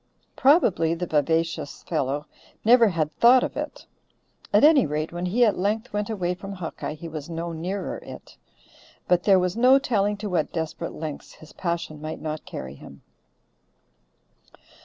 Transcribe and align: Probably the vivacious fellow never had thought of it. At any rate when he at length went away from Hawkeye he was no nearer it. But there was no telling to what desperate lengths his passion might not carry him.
Probably 0.35 0.95
the 0.95 1.05
vivacious 1.05 1.83
fellow 1.83 2.25
never 2.65 2.87
had 2.87 3.15
thought 3.17 3.43
of 3.43 3.55
it. 3.55 3.85
At 4.51 4.63
any 4.63 4.87
rate 4.87 5.11
when 5.11 5.27
he 5.27 5.45
at 5.45 5.59
length 5.59 5.93
went 5.93 6.09
away 6.09 6.33
from 6.33 6.53
Hawkeye 6.53 6.95
he 6.95 7.07
was 7.07 7.29
no 7.29 7.51
nearer 7.51 7.99
it. 7.99 8.35
But 9.07 9.25
there 9.25 9.37
was 9.37 9.55
no 9.55 9.77
telling 9.77 10.17
to 10.17 10.27
what 10.27 10.51
desperate 10.51 10.93
lengths 10.93 11.33
his 11.33 11.53
passion 11.53 12.01
might 12.01 12.19
not 12.19 12.45
carry 12.45 12.73
him. 12.73 13.03